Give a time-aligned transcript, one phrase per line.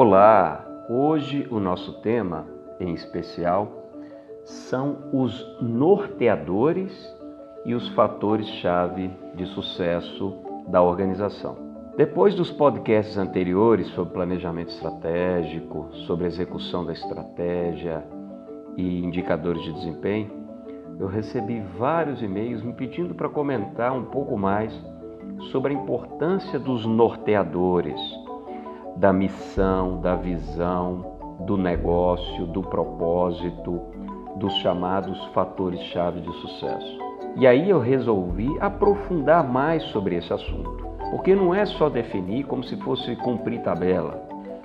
[0.00, 0.64] Olá!
[0.88, 2.46] Hoje o nosso tema,
[2.78, 3.90] em especial,
[4.44, 6.92] são os norteadores
[7.66, 10.36] e os fatores-chave de sucesso
[10.68, 11.56] da organização.
[11.96, 18.04] Depois dos podcasts anteriores sobre planejamento estratégico, sobre execução da estratégia
[18.76, 20.30] e indicadores de desempenho,
[21.00, 24.72] eu recebi vários e-mails me pedindo para comentar um pouco mais
[25.50, 28.00] sobre a importância dos norteadores,
[28.98, 33.80] da missão, da visão, do negócio, do propósito,
[34.36, 36.98] dos chamados fatores-chave de sucesso.
[37.36, 42.64] E aí eu resolvi aprofundar mais sobre esse assunto, porque não é só definir como
[42.64, 44.20] se fosse cumprir tabela,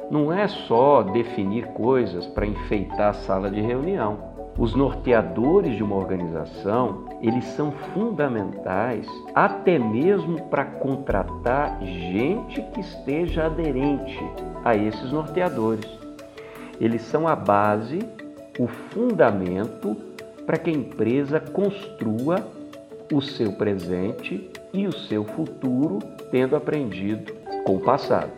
[0.10, 4.33] não é só definir coisas para enfeitar a sala de reunião.
[4.58, 13.48] Os norteadores de uma organização, eles são fundamentais até mesmo para contratar gente que esteja
[13.48, 14.20] aderente
[14.64, 15.90] a esses norteadores.
[16.80, 18.00] Eles são a base,
[18.60, 19.96] o fundamento
[20.46, 22.46] para que a empresa construa
[23.12, 25.98] o seu presente e o seu futuro,
[26.30, 28.32] tendo aprendido com o passado.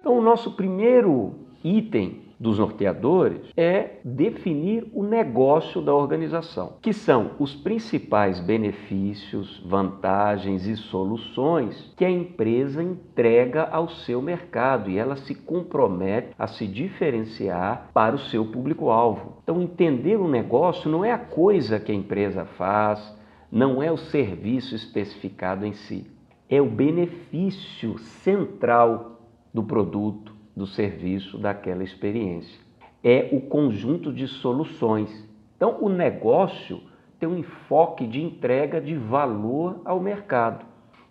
[0.00, 7.30] Então, o nosso primeiro item dos norteadores é definir o negócio da organização, que são
[7.38, 15.14] os principais benefícios, vantagens e soluções que a empresa entrega ao seu mercado e ela
[15.14, 19.36] se compromete a se diferenciar para o seu público-alvo.
[19.44, 23.16] Então, entender o negócio não é a coisa que a empresa faz,
[23.52, 26.10] não é o serviço especificado em si,
[26.50, 29.20] é o benefício central
[29.54, 32.60] do produto do serviço, daquela experiência.
[33.02, 35.28] É o conjunto de soluções.
[35.56, 36.80] Então, o negócio
[37.18, 40.64] tem um enfoque de entrega de valor ao mercado.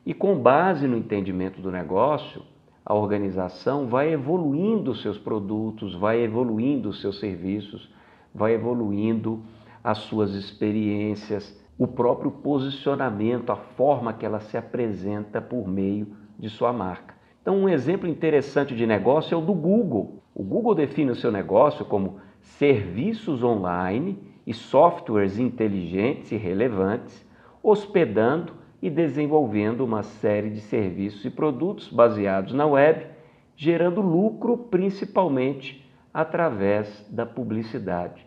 [0.05, 2.43] E com base no entendimento do negócio,
[2.85, 7.89] a organização vai evoluindo seus produtos, vai evoluindo seus serviços,
[8.33, 9.43] vai evoluindo
[9.83, 16.49] as suas experiências, o próprio posicionamento, a forma que ela se apresenta por meio de
[16.49, 17.10] sua marca.
[17.41, 20.21] Então, um exemplo interessante de negócio é o do Google.
[20.33, 27.25] O Google define o seu negócio como serviços online e softwares inteligentes e relevantes,
[27.63, 33.07] hospedando e desenvolvendo uma série de serviços e produtos baseados na web,
[33.55, 38.25] gerando lucro principalmente através da publicidade.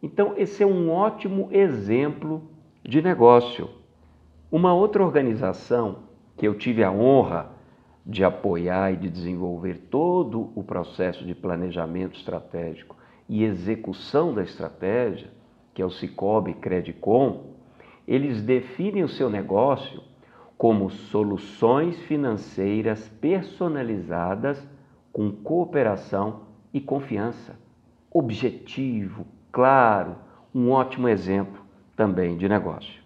[0.00, 2.42] Então, esse é um ótimo exemplo
[2.84, 3.70] de negócio.
[4.52, 5.98] Uma outra organização
[6.36, 7.55] que eu tive a honra
[8.06, 12.96] de apoiar e de desenvolver todo o processo de planejamento estratégico
[13.28, 15.28] e execução da estratégia,
[15.74, 17.56] que é o Cicobi Credicom,
[18.06, 20.00] eles definem o seu negócio
[20.56, 24.64] como soluções financeiras personalizadas
[25.12, 26.42] com cooperação
[26.72, 27.58] e confiança.
[28.10, 30.14] Objetivo, claro,
[30.54, 31.60] um ótimo exemplo
[31.96, 33.02] também de negócio.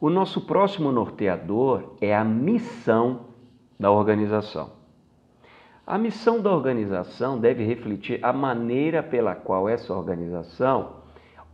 [0.00, 3.29] O nosso próximo norteador é a missão
[3.80, 4.72] da organização.
[5.86, 11.00] A missão da organização deve refletir a maneira pela qual essa organização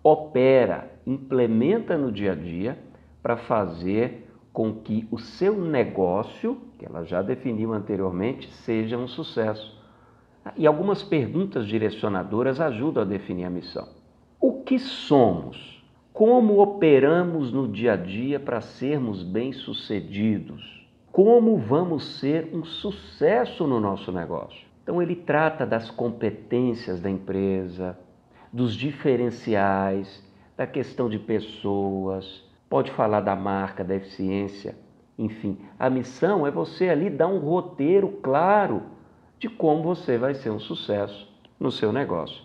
[0.02, 2.76] opera, implementa no dia a dia
[3.22, 9.80] para fazer com que o seu negócio, que ela já definiu anteriormente, seja um sucesso.
[10.56, 13.88] E algumas perguntas direcionadoras ajudam a definir a missão.
[14.40, 15.82] O que somos?
[16.12, 20.85] Como operamos no dia a dia para sermos bem-sucedidos?
[21.16, 24.66] Como vamos ser um sucesso no nosso negócio.
[24.82, 27.98] Então, ele trata das competências da empresa,
[28.52, 30.22] dos diferenciais,
[30.58, 34.76] da questão de pessoas, pode falar da marca, da eficiência,
[35.18, 35.56] enfim.
[35.78, 38.82] A missão é você ali dar um roteiro claro
[39.38, 41.26] de como você vai ser um sucesso
[41.58, 42.42] no seu negócio.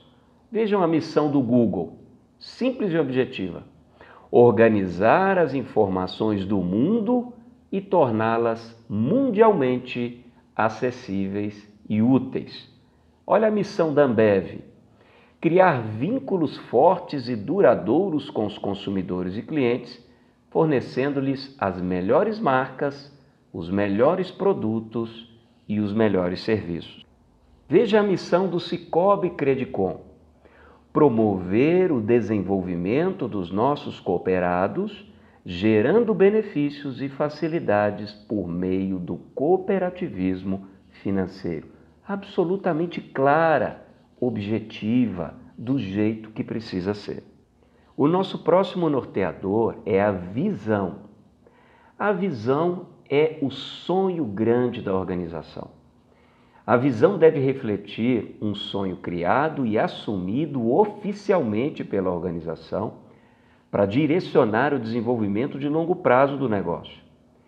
[0.49, 1.97] Vejam a missão do Google,
[2.39, 3.63] simples e objetiva:
[4.31, 7.33] organizar as informações do mundo
[7.71, 12.69] e torná-las mundialmente acessíveis e úteis.
[13.25, 14.59] Olha a missão da Ambev:
[15.39, 20.05] criar vínculos fortes e duradouros com os consumidores e clientes,
[20.49, 23.15] fornecendo-lhes as melhores marcas,
[23.53, 25.31] os melhores produtos
[25.67, 27.05] e os melhores serviços.
[27.69, 30.01] Veja a missão do Cicobi Credicom:
[30.91, 35.09] promover o desenvolvimento dos nossos cooperados
[35.45, 40.67] gerando benefícios e facilidades por meio do cooperativismo
[41.01, 41.67] financeiro.
[42.07, 43.85] Absolutamente clara,
[44.19, 47.23] objetiva, do jeito que precisa ser.
[47.97, 51.09] O nosso próximo norteador é a visão.
[51.97, 55.71] A visão é o sonho grande da organização.
[56.65, 63.10] A visão deve refletir um sonho criado e assumido oficialmente pela organização
[63.71, 67.01] para direcionar o desenvolvimento de longo prazo do negócio,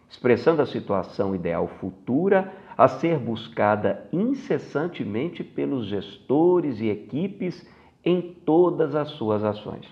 [0.09, 7.67] expressando a situação ideal futura a ser buscada incessantemente pelos gestores e equipes
[8.05, 9.85] em todas as suas ações.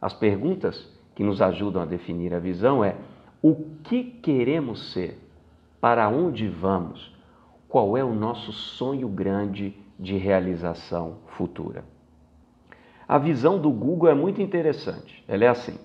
[0.00, 2.96] As perguntas que nos ajudam a definir a visão é:
[3.40, 5.18] o que queremos ser?
[5.80, 7.12] Para onde vamos?
[7.68, 11.91] Qual é o nosso sonho grande de realização futura?
[13.12, 15.22] A visão do Google é muito interessante.
[15.28, 15.78] Ela é assim: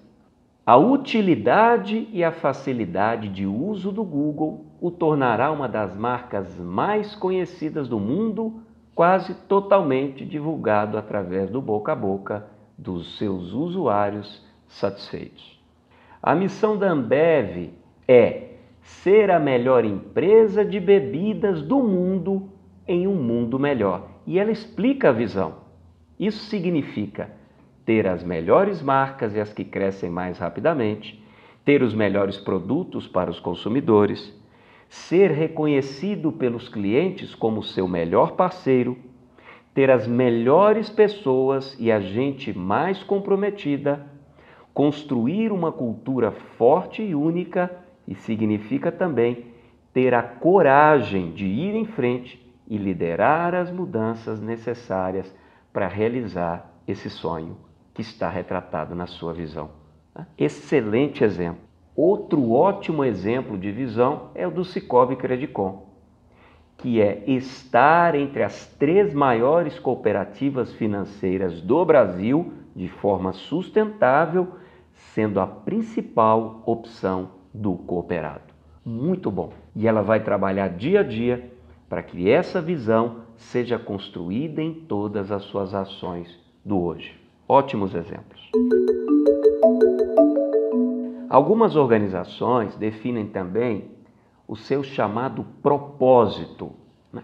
[0.65, 7.15] a utilidade e a facilidade de uso do Google o tornará uma das marcas mais
[7.15, 8.61] conhecidas do mundo,
[8.95, 12.47] quase totalmente divulgado através do boca a boca
[12.77, 15.61] dos seus usuários satisfeitos.
[16.23, 17.73] A missão da Ambev
[18.07, 18.51] é
[18.81, 22.47] ser a melhor empresa de bebidas do mundo
[22.87, 24.07] em um mundo melhor.
[24.25, 25.66] E ela explica a visão.
[26.19, 27.29] Isso significa
[27.85, 31.23] ter as melhores marcas e as que crescem mais rapidamente,
[31.63, 34.33] ter os melhores produtos para os consumidores,
[34.89, 38.97] ser reconhecido pelos clientes como seu melhor parceiro,
[39.73, 44.07] ter as melhores pessoas e a gente mais comprometida,
[44.73, 47.71] construir uma cultura forte e única
[48.07, 49.45] e significa também
[49.93, 55.33] ter a coragem de ir em frente e liderar as mudanças necessárias
[55.77, 57.55] para realizar esse sonho
[57.93, 59.69] que está retratado na sua visão.
[60.35, 61.61] Excelente exemplo.
[61.95, 65.85] Outro ótimo exemplo de visão é o do Cicobi Credicom,
[66.79, 74.53] que é estar entre as três maiores cooperativas financeiras do Brasil de forma sustentável,
[75.13, 78.51] sendo a principal opção do cooperado.
[78.83, 79.53] Muito bom.
[79.75, 81.51] E ela vai trabalhar dia a dia
[81.87, 86.27] para que essa visão seja construída em todas as suas ações
[86.65, 87.15] do hoje.
[87.47, 88.51] Ótimos exemplos.
[91.29, 93.91] Algumas organizações definem também
[94.47, 96.71] o seu chamado propósito.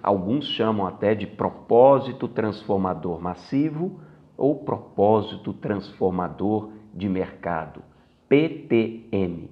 [0.01, 3.99] Alguns chamam até de propósito transformador massivo
[4.37, 7.81] ou propósito transformador de mercado,
[8.27, 9.49] PTM,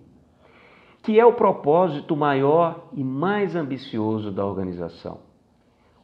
[1.01, 5.30] que é o propósito maior e mais ambicioso da organização.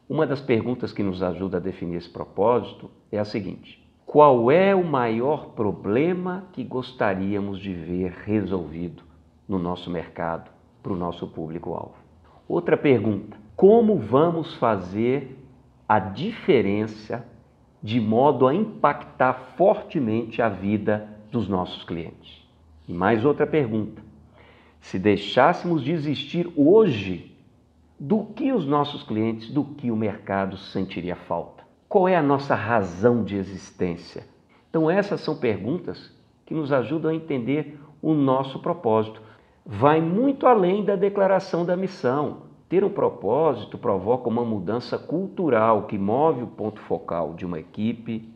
[0.08, 4.74] Uma das perguntas que nos ajuda a definir esse propósito é a seguinte: qual é
[4.74, 9.02] o maior problema que gostaríamos de ver resolvido
[9.46, 10.50] no nosso mercado,
[10.82, 11.96] para o nosso público-alvo?
[12.48, 15.36] Outra pergunta: como vamos fazer
[15.86, 17.26] a diferença
[17.82, 22.48] de modo a impactar fortemente a vida dos nossos clientes?
[22.88, 24.00] E mais outra pergunta:
[24.80, 27.27] se deixássemos de existir hoje,
[27.98, 31.64] do que os nossos clientes, do que o mercado sentiria falta?
[31.88, 34.24] Qual é a nossa razão de existência?
[34.70, 36.14] Então, essas são perguntas
[36.46, 39.20] que nos ajudam a entender o nosso propósito.
[39.64, 42.42] Vai muito além da declaração da missão.
[42.68, 48.28] Ter um propósito provoca uma mudança cultural que move o ponto focal de uma equipe,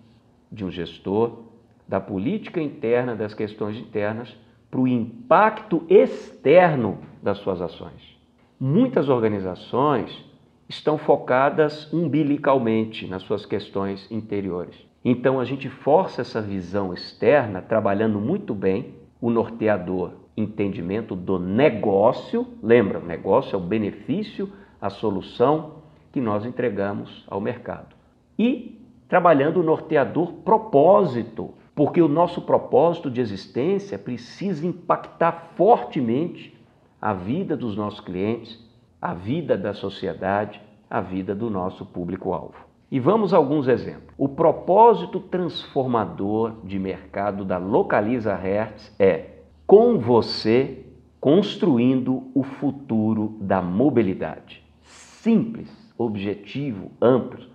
[0.50, 1.40] de um gestor,
[1.86, 4.34] da política interna, das questões internas,
[4.70, 8.21] para o impacto externo das suas ações.
[8.64, 10.24] Muitas organizações
[10.68, 14.76] estão focadas umbilicalmente nas suas questões interiores.
[15.04, 22.46] Então a gente força essa visão externa, trabalhando muito bem o norteador, entendimento do negócio.
[22.62, 24.48] Lembra, o negócio é o benefício,
[24.80, 27.96] a solução que nós entregamos ao mercado.
[28.38, 36.61] E trabalhando o norteador propósito, porque o nosso propósito de existência precisa impactar fortemente
[37.02, 38.64] a vida dos nossos clientes,
[39.00, 42.54] a vida da sociedade, a vida do nosso público-alvo.
[42.88, 44.14] E vamos a alguns exemplos.
[44.16, 49.30] O propósito transformador de mercado da Localiza Hertz é
[49.66, 50.86] com você
[51.18, 54.62] construindo o futuro da mobilidade.
[54.82, 57.46] Simples, objetivo, amplo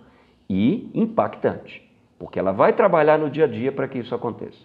[0.48, 1.88] e impactante,
[2.18, 4.58] porque ela vai trabalhar no dia a dia para que isso aconteça.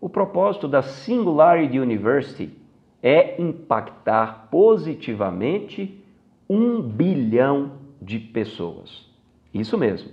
[0.00, 2.61] O propósito da Singularity University
[3.02, 6.02] é impactar positivamente
[6.48, 9.10] um bilhão de pessoas.
[9.52, 10.10] Isso mesmo,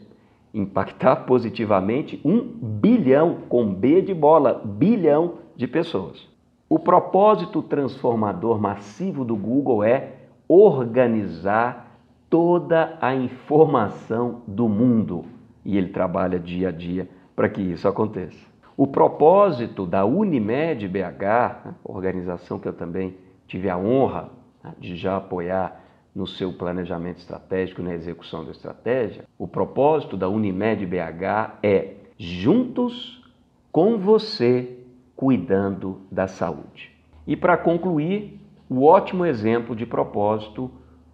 [0.54, 6.28] impactar positivamente um bilhão, com B de bola, bilhão de pessoas.
[6.68, 10.14] O propósito transformador massivo do Google é
[10.48, 15.26] organizar toda a informação do mundo
[15.66, 18.49] e ele trabalha dia a dia para que isso aconteça.
[18.80, 24.30] O propósito da Unimed BH, organização que eu também tive a honra
[24.64, 25.84] né, de já apoiar
[26.16, 33.22] no seu planejamento estratégico, na execução da estratégia, o propósito da Unimed BH é juntos
[33.70, 34.80] com você
[35.14, 36.96] cuidando da saúde.
[37.28, 40.72] E para concluir, o ótimo exemplo de propósito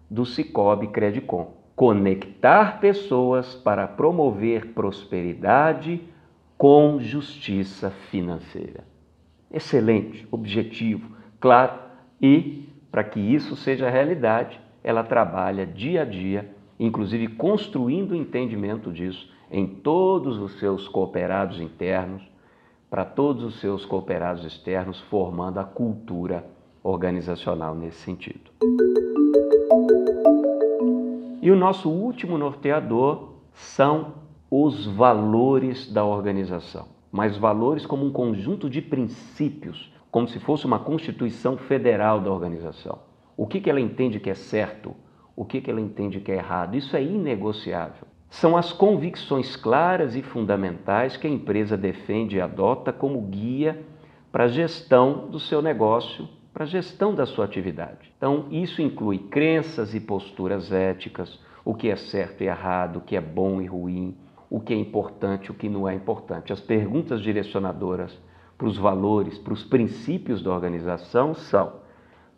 [0.08, 6.14] do Cicobi Credicom: conectar pessoas para promover prosperidade
[6.56, 8.84] com justiça financeira.
[9.52, 11.78] Excelente, objetivo, claro,
[12.20, 18.92] e para que isso seja realidade, ela trabalha dia a dia, inclusive construindo o entendimento
[18.92, 22.22] disso em todos os seus cooperados internos,
[22.88, 26.46] para todos os seus cooperados externos, formando a cultura
[26.82, 28.50] organizacional nesse sentido.
[31.42, 38.70] E o nosso último norteador são os valores da organização, mas valores como um conjunto
[38.70, 43.00] de princípios, como se fosse uma constituição federal da organização.
[43.36, 44.94] O que, que ela entende que é certo?
[45.34, 46.76] O que, que ela entende que é errado?
[46.76, 48.06] Isso é inegociável.
[48.30, 53.84] São as convicções claras e fundamentais que a empresa defende e adota como guia
[54.32, 58.12] para a gestão do seu negócio, para a gestão da sua atividade.
[58.16, 63.16] Então, isso inclui crenças e posturas éticas, o que é certo e errado, o que
[63.16, 64.16] é bom e ruim,
[64.48, 66.52] o que é importante, o que não é importante.
[66.52, 68.16] As perguntas direcionadoras
[68.56, 71.80] para os valores, para os princípios da organização são: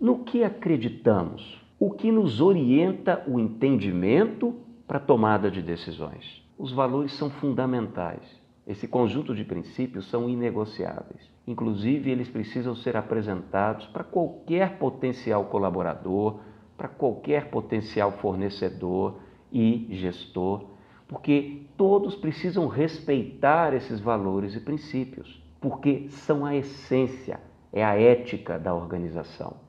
[0.01, 1.61] no que acreditamos?
[1.81, 6.45] O que nos orienta o entendimento para a tomada de decisões?
[6.59, 8.21] Os valores são fundamentais.
[8.67, 11.31] Esse conjunto de princípios são inegociáveis.
[11.47, 16.41] Inclusive, eles precisam ser apresentados para qualquer potencial colaborador,
[16.77, 19.21] para qualquer potencial fornecedor
[19.53, 20.67] e gestor,
[21.09, 27.41] porque todos precisam respeitar esses valores e princípios, porque são a essência,
[27.73, 29.69] é a ética da organização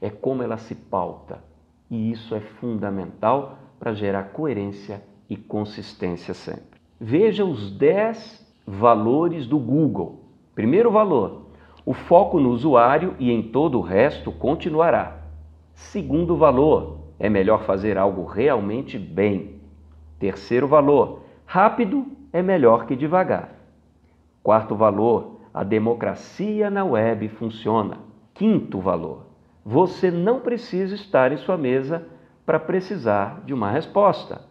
[0.00, 1.42] é como ela se pauta.
[1.90, 6.80] E isso é fundamental para gerar coerência e consistência sempre.
[7.00, 10.24] Veja os 10 valores do Google.
[10.54, 11.46] Primeiro valor:
[11.84, 15.22] o foco no usuário e em todo o resto continuará.
[15.74, 19.55] Segundo valor: é melhor fazer algo realmente bem.
[20.18, 23.54] Terceiro valor: rápido é melhor que devagar.
[24.42, 27.98] Quarto valor: a democracia na web funciona.
[28.34, 29.26] Quinto valor:
[29.64, 32.06] você não precisa estar em sua mesa
[32.44, 34.42] para precisar de uma resposta.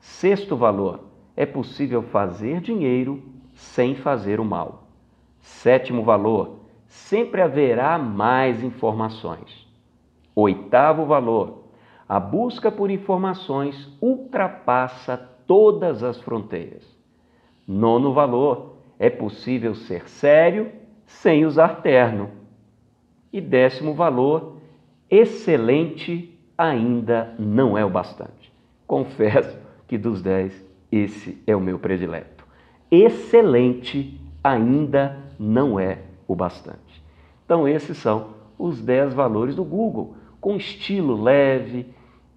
[0.00, 1.04] Sexto valor:
[1.36, 3.22] é possível fazer dinheiro
[3.54, 4.88] sem fazer o mal.
[5.38, 9.68] Sétimo valor: sempre haverá mais informações.
[10.34, 11.59] Oitavo valor:
[12.10, 16.84] a busca por informações ultrapassa todas as fronteiras.
[17.64, 20.72] Nono valor: é possível ser sério
[21.06, 22.30] sem usar terno.
[23.32, 24.56] E décimo valor,
[25.08, 28.52] excelente ainda não é o bastante.
[28.88, 32.44] Confesso que dos dez, esse é o meu predileto.
[32.90, 37.04] Excelente ainda não é o bastante.
[37.44, 41.86] Então, esses são os dez valores do Google, com estilo leve,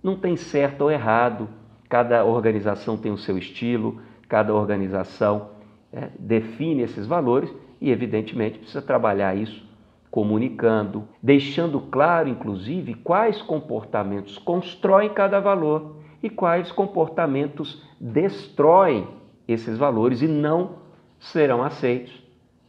[0.04, 1.48] não tem certo ou errado,
[1.88, 5.50] cada organização tem o seu estilo, cada organização
[5.92, 9.64] é, define esses valores e, evidentemente, precisa trabalhar isso
[10.12, 19.08] comunicando, deixando claro, inclusive, quais comportamentos constroem cada valor e quais comportamentos destroem
[19.48, 20.76] esses valores e não
[21.20, 22.14] serão aceitos,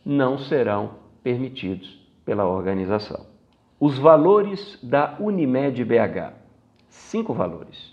[0.05, 3.27] não serão permitidos pela organização.
[3.79, 6.44] Os valores da Unimed BH.
[6.95, 7.93] Cinco valores: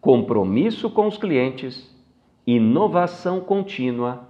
[0.00, 1.92] compromisso com os clientes,
[2.46, 4.28] inovação contínua,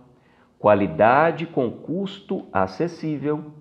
[0.58, 3.52] qualidade com custo acessível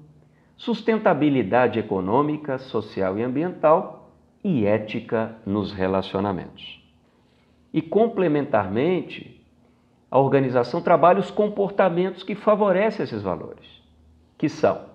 [0.55, 6.81] sustentabilidade econômica, social e ambiental e ética nos relacionamentos.
[7.73, 9.45] E complementarmente,
[10.09, 13.83] a organização trabalha os comportamentos que favorecem esses valores,
[14.37, 14.85] que são: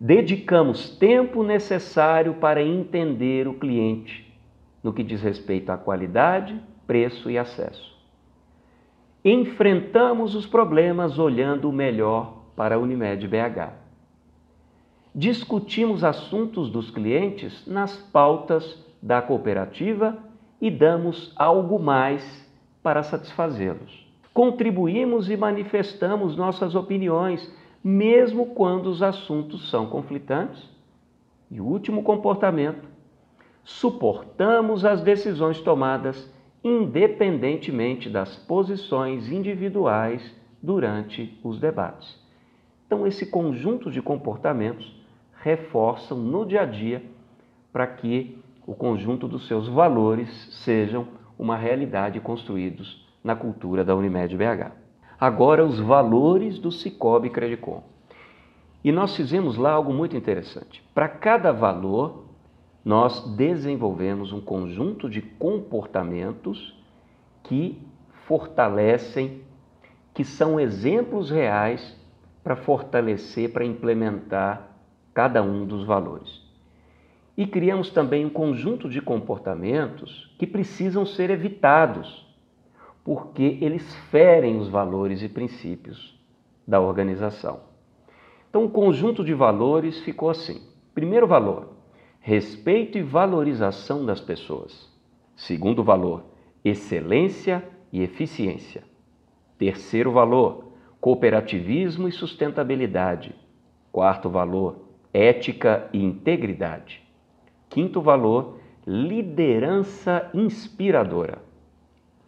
[0.00, 4.31] dedicamos tempo necessário para entender o cliente
[4.82, 7.92] no que diz respeito à qualidade, preço e acesso.
[9.24, 13.82] Enfrentamos os problemas olhando o melhor para a Unimed BH
[15.14, 20.16] discutimos assuntos dos clientes nas pautas da cooperativa
[20.60, 22.50] e damos algo mais
[22.82, 24.10] para satisfazê-los.
[24.32, 27.52] Contribuímos e manifestamos nossas opiniões,
[27.84, 30.62] mesmo quando os assuntos são conflitantes.
[31.50, 32.88] E o último comportamento:
[33.64, 36.30] suportamos as decisões tomadas
[36.64, 40.22] independentemente das posições individuais
[40.62, 42.20] durante os debates.
[42.86, 44.94] Então, esse conjunto de comportamentos
[45.40, 47.02] reforçam no dia a dia
[47.72, 50.28] para que o conjunto dos seus valores
[50.62, 54.70] sejam uma realidade construídos na cultura da Unimed BH.
[55.18, 57.82] Agora, os valores do Cicobi Credicom.
[58.84, 60.82] E nós fizemos lá algo muito interessante.
[60.94, 62.21] Para cada valor,
[62.84, 66.74] nós desenvolvemos um conjunto de comportamentos
[67.42, 67.80] que
[68.26, 69.42] fortalecem,
[70.12, 71.96] que são exemplos reais
[72.42, 74.68] para fortalecer, para implementar
[75.14, 76.42] cada um dos valores.
[77.36, 82.26] E criamos também um conjunto de comportamentos que precisam ser evitados,
[83.04, 86.18] porque eles ferem os valores e princípios
[86.66, 87.60] da organização.
[88.50, 90.60] Então, o conjunto de valores ficou assim:
[90.94, 91.71] primeiro valor,
[92.22, 94.88] respeito e valorização das pessoas.
[95.34, 96.22] Segundo valor,
[96.64, 98.84] excelência e eficiência.
[99.58, 103.34] Terceiro valor, cooperativismo e sustentabilidade.
[103.90, 107.02] Quarto valor, ética e integridade.
[107.68, 111.38] Quinto valor, liderança inspiradora.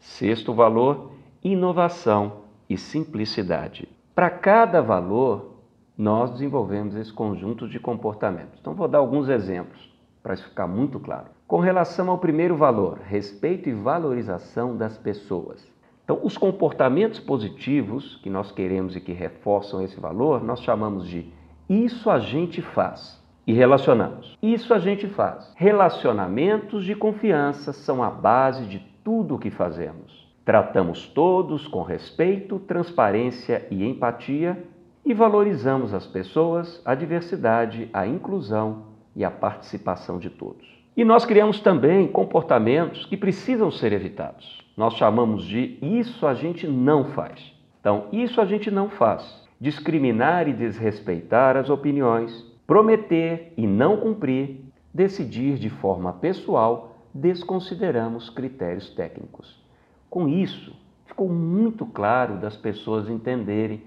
[0.00, 3.88] Sexto valor, inovação e simplicidade.
[4.12, 5.53] Para cada valor,
[5.96, 8.58] nós desenvolvemos esse conjunto de comportamentos.
[8.60, 11.26] Então, vou dar alguns exemplos para isso ficar muito claro.
[11.46, 15.64] Com relação ao primeiro valor, respeito e valorização das pessoas.
[16.02, 21.32] Então, os comportamentos positivos que nós queremos e que reforçam esse valor, nós chamamos de
[21.68, 24.36] isso a gente faz e relacionamos.
[24.42, 25.52] Isso a gente faz.
[25.56, 30.24] Relacionamentos de confiança são a base de tudo o que fazemos.
[30.44, 34.62] Tratamos todos com respeito, transparência e empatia
[35.04, 38.84] e valorizamos as pessoas, a diversidade, a inclusão
[39.14, 40.66] e a participação de todos.
[40.96, 44.62] E nós criamos também comportamentos que precisam ser evitados.
[44.76, 47.52] Nós chamamos de isso a gente não faz.
[47.80, 54.61] Então, isso a gente não faz discriminar e desrespeitar as opiniões, prometer e não cumprir,
[54.92, 59.62] decidir de forma pessoal, desconsideramos critérios técnicos.
[60.11, 63.83] Com isso, ficou muito claro das pessoas entenderem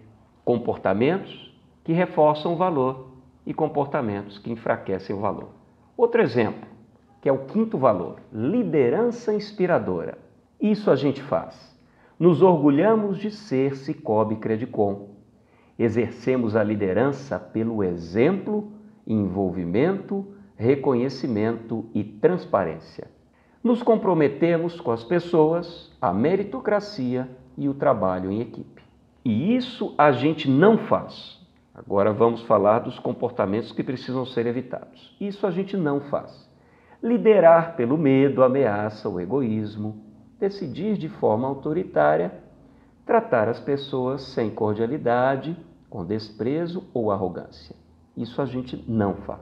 [0.47, 3.09] comportamentos que reforçam o valor
[3.45, 5.49] e comportamentos que enfraquecem o valor.
[5.97, 6.69] Outro exemplo,
[7.21, 10.17] que é o quinto valor, liderança inspiradora.
[10.57, 11.77] Isso a gente faz.
[12.17, 15.17] Nos orgulhamos de ser Cicobi Credicom
[15.77, 18.71] Exercemos a liderança pelo exemplo,
[19.05, 23.09] envolvimento, reconhecimento e transparência.
[23.61, 28.86] Nos comprometemos com as pessoas, a meritocracia e o trabalho em equipe.
[29.27, 31.37] E isso a gente não faz.
[31.75, 35.17] Agora vamos falar dos comportamentos que precisam ser evitados.
[35.19, 36.49] Isso a gente não faz.
[37.03, 40.01] Liderar pelo medo, ameaça, o egoísmo,
[40.39, 42.35] decidir de forma autoritária,
[43.05, 45.57] tratar as pessoas sem cordialidade,
[45.89, 47.75] com desprezo ou arrogância.
[48.15, 49.41] Isso a gente não faz.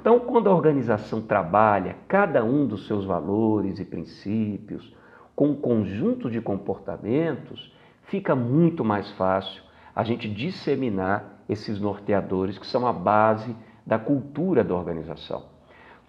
[0.00, 4.92] Então, quando a organização trabalha cada um dos seus valores e princípios
[5.36, 7.72] com um conjunto de comportamentos,
[8.04, 9.62] fica muito mais fácil
[9.94, 13.54] a gente disseminar esses norteadores que são a base
[13.86, 15.44] da cultura da organização.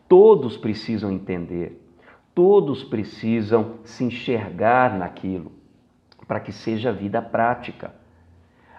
[0.07, 1.81] Todos precisam entender,
[2.33, 5.51] todos precisam se enxergar naquilo
[6.27, 7.93] para que seja vida prática.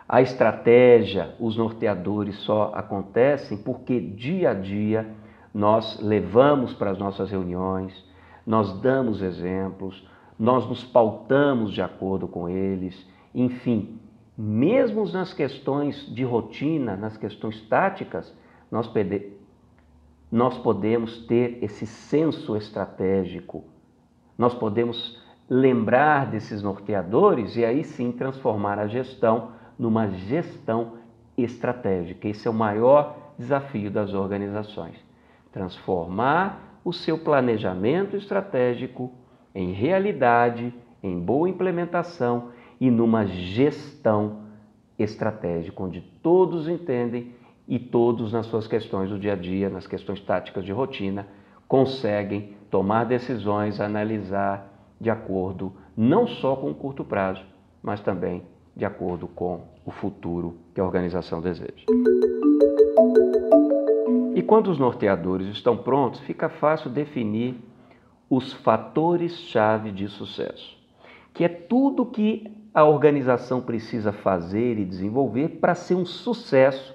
[0.09, 5.07] A estratégia, os norteadores só acontecem porque dia a dia
[5.53, 8.05] nós levamos para as nossas reuniões,
[8.47, 10.07] nós damos exemplos,
[10.39, 13.99] nós nos pautamos de acordo com eles, enfim,
[14.37, 18.35] mesmo nas questões de rotina, nas questões táticas,
[18.71, 18.91] nós,
[20.31, 23.65] nós podemos ter esse senso estratégico,
[24.37, 25.19] nós podemos
[25.49, 30.95] lembrar desses norteadores e aí sim transformar a gestão numa gestão
[31.37, 32.29] estratégica.
[32.29, 34.97] Esse é o maior desafio das organizações.
[35.53, 39.13] Transformar o seu planejamento estratégico
[39.57, 44.41] em realidade, em boa implementação e numa gestão
[44.99, 47.33] estratégica, onde todos entendem
[47.67, 51.27] e todos, nas suas questões do dia a dia, nas questões táticas de rotina,
[51.67, 57.43] conseguem tomar decisões, analisar de acordo não só com o curto prazo,
[57.83, 58.43] mas também
[58.77, 61.87] de acordo com o futuro que a organização deseja.
[64.35, 67.59] E quando os norteadores estão prontos, fica fácil definir
[68.29, 70.77] os fatores-chave de sucesso,
[71.33, 76.95] que é tudo que a organização precisa fazer e desenvolver para ser um sucesso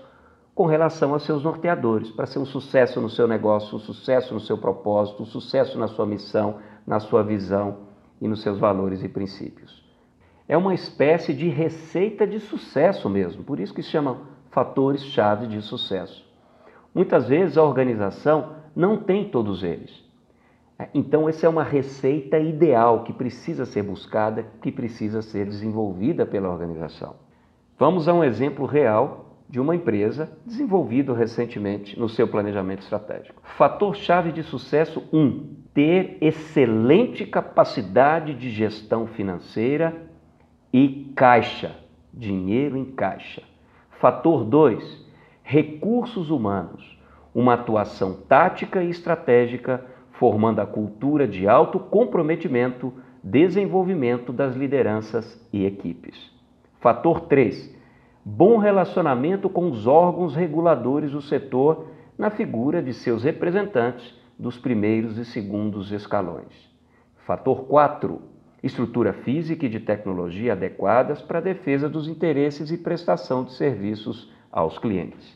[0.54, 4.40] com relação aos seus norteadores, para ser um sucesso no seu negócio, um sucesso no
[4.40, 7.80] seu propósito, um sucesso na sua missão, na sua visão
[8.20, 9.82] e nos seus valores e princípios
[10.52, 15.62] é uma espécie de receita de sucesso mesmo, por isso que se chama fatores-chave de
[15.62, 16.30] sucesso.
[16.94, 20.04] Muitas vezes a organização não tem todos eles,
[20.94, 26.50] Então, essa é uma receita ideal que precisa ser buscada, que precisa ser desenvolvida pela
[26.50, 27.16] organização.
[27.78, 33.42] Vamos a um exemplo real de uma empresa desenvolvido recentemente no seu planejamento estratégico.
[33.58, 40.10] Fator-chave de sucesso 1: um, ter excelente capacidade de gestão financeira
[40.72, 41.76] e caixa,
[42.14, 43.44] dinheiro em caixa.
[44.00, 45.06] Fator 2:
[45.44, 46.98] recursos humanos,
[47.36, 49.84] uma atuação tática e estratégica
[50.22, 56.32] formando a cultura de alto comprometimento, desenvolvimento das lideranças e equipes.
[56.80, 57.76] Fator 3:
[58.24, 61.88] bom relacionamento com os órgãos reguladores do setor
[62.20, 66.70] na figura de seus representantes dos primeiros e segundos escalões.
[67.26, 68.22] Fator 4:
[68.62, 74.32] estrutura física e de tecnologia adequadas para a defesa dos interesses e prestação de serviços
[74.52, 75.36] aos clientes.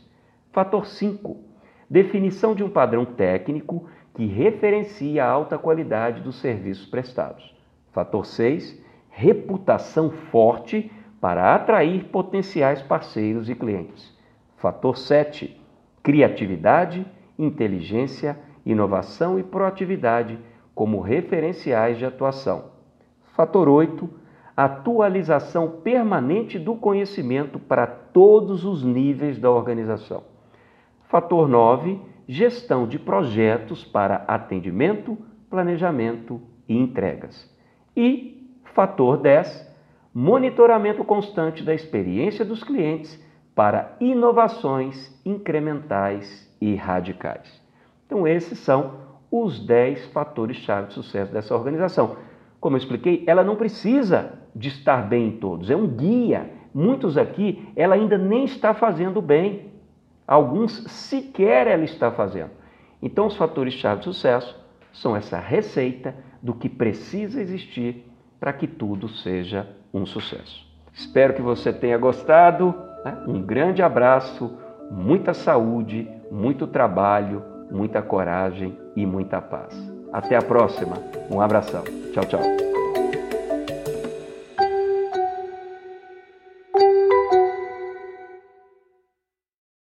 [0.52, 1.36] Fator 5:
[1.90, 7.54] definição de um padrão técnico que referencia a alta qualidade dos serviços prestados.
[7.92, 14.16] Fator 6: reputação forte para atrair potenciais parceiros e clientes.
[14.56, 15.60] Fator 7:
[16.02, 17.06] criatividade,
[17.38, 20.38] inteligência, inovação e proatividade
[20.74, 22.70] como referenciais de atuação.
[23.34, 24.08] Fator 8:
[24.56, 30.22] atualização permanente do conhecimento para todos os níveis da organização.
[31.10, 35.16] Fator 9: gestão de projetos para atendimento,
[35.48, 37.48] planejamento e entregas.
[37.96, 39.66] E fator 10,
[40.12, 43.22] monitoramento constante da experiência dos clientes
[43.54, 47.60] para inovações incrementais e radicais.
[48.06, 52.16] Então, esses são os 10 fatores-chave de sucesso dessa organização.
[52.60, 56.50] Como eu expliquei, ela não precisa de estar bem em todos, é um guia.
[56.74, 59.72] Muitos aqui ela ainda nem está fazendo bem.
[60.26, 62.50] Alguns sequer ela está fazendo.
[63.02, 64.58] Então, os fatores-chave de sucesso
[64.92, 68.10] são essa receita do que precisa existir
[68.40, 70.66] para que tudo seja um sucesso.
[70.92, 72.74] Espero que você tenha gostado.
[73.04, 73.16] Né?
[73.26, 74.56] Um grande abraço,
[74.90, 79.74] muita saúde, muito trabalho, muita coragem e muita paz.
[80.12, 80.96] Até a próxima.
[81.30, 81.84] Um abração.
[82.12, 82.65] Tchau, tchau.